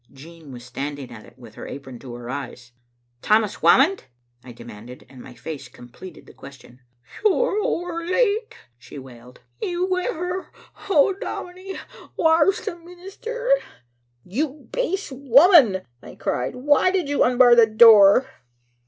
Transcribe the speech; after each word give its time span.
Jean 0.11 0.51
was 0.51 0.65
standing 0.65 1.11
at 1.11 1.25
it 1.27 1.37
with 1.37 1.53
her 1.53 1.67
apron 1.67 1.99
to 1.99 2.15
her 2.15 2.27
eyes. 2.27 2.71
"Tammas 3.21 3.61
Whamond?" 3.61 4.05
I 4.43 4.51
demanded, 4.51 5.05
and 5.07 5.21
my 5.21 5.35
face 5.35 5.67
completed 5.67 6.25
the 6.25 6.33
question. 6.33 6.79
"You're 7.23 7.63
ower 7.63 8.03
late," 8.03 8.55
she 8.79 8.97
wailed. 8.97 9.41
"He's 9.59 9.77
wi' 9.79 10.11
her. 10.11 10.47
Oh, 10.89 11.13
dominie, 11.13 11.77
whaur's 12.17 12.61
the 12.65 12.77
minister?" 12.77 13.47
"You 14.25 14.67
base 14.71 15.11
woman!" 15.11 15.83
I 16.01 16.15
cried, 16.15 16.55
"why 16.55 16.89
did 16.89 17.07
you 17.07 17.23
unbar 17.23 17.53
the 17.53 17.67
door?" 17.67 18.25